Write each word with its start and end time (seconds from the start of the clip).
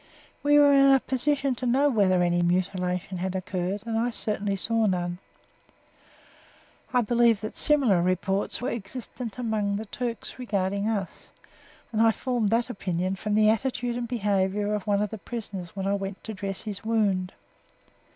We 0.41 0.57
were 0.57 0.73
in 0.73 0.91
a 0.91 0.99
position 0.99 1.53
to 1.53 1.67
know 1.67 1.87
whether 1.87 2.23
any 2.23 2.41
mutilation 2.41 3.19
had 3.19 3.35
occurred, 3.35 3.83
and 3.85 3.99
I 3.99 4.09
certainly 4.09 4.55
saw 4.55 4.87
none. 4.87 5.19
I 6.91 7.01
believe 7.01 7.41
that 7.41 7.55
similar 7.55 8.01
reports 8.01 8.59
were 8.63 8.71
existent 8.71 9.37
among 9.37 9.75
the 9.75 9.85
Turks 9.85 10.39
regarding 10.39 10.89
us, 10.89 11.29
and 11.91 12.01
I 12.01 12.09
formed 12.11 12.49
that 12.49 12.67
opinion 12.67 13.15
from 13.15 13.35
the 13.35 13.49
attitude 13.51 13.95
and 13.95 14.07
behaviour 14.07 14.73
of 14.73 14.87
one 14.87 15.03
of 15.03 15.11
the 15.11 15.19
prisoners 15.19 15.75
when 15.75 15.85
I 15.85 15.93
went 15.93 16.23
to 16.23 16.33
dress 16.33 16.63
his 16.63 16.83
wound. 16.83 17.33